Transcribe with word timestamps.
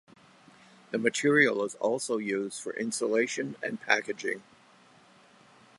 The 0.89 0.97
material 0.97 1.63
is 1.63 1.75
also 1.75 2.17
used 2.17 2.63
for 2.63 2.73
insulation 2.75 3.55
and 3.61 3.79
packaging. 3.79 4.41